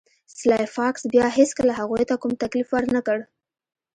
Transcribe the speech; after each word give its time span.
سلای 0.37 0.65
فاکس 0.75 1.01
بیا 1.13 1.25
هیڅکله 1.37 1.71
هغوی 1.79 2.03
ته 2.09 2.15
کوم 2.21 2.33
تکلیف 2.43 2.67
ورنکړ 2.71 3.17